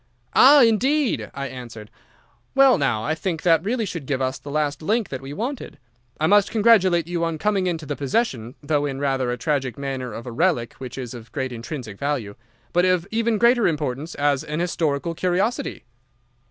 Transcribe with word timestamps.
"'Ah, 0.33 0.63
indeed!' 0.63 1.29
I 1.35 1.45
answered. 1.47 1.91
'Well 2.55 2.79
now, 2.79 3.03
I 3.03 3.13
think 3.13 3.43
that 3.43 3.63
really 3.63 3.85
should 3.85 4.07
give 4.07 4.19
us 4.19 4.39
the 4.39 4.49
last 4.49 4.81
link 4.81 5.09
that 5.09 5.21
we 5.21 5.31
wanted. 5.31 5.77
I 6.19 6.25
must 6.25 6.49
congratulate 6.49 7.05
you 7.05 7.23
on 7.23 7.37
coming 7.37 7.67
into 7.67 7.85
the 7.85 7.95
possession, 7.95 8.55
though 8.63 8.87
in 8.87 8.99
rather 8.99 9.29
a 9.31 9.37
tragic 9.37 9.77
manner 9.77 10.11
of 10.11 10.25
a 10.25 10.31
relic 10.31 10.73
which 10.79 10.97
is 10.97 11.13
of 11.13 11.31
great 11.31 11.51
intrinsic 11.51 11.99
value, 11.99 12.33
but 12.73 12.83
of 12.83 13.05
even 13.11 13.37
greater 13.37 13.67
importance 13.67 14.15
as 14.15 14.43
an 14.43 14.59
historical 14.59 15.13
curiosity. 15.13 15.83